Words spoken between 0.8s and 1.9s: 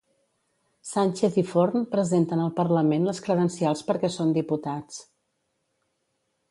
Sànchez i Forn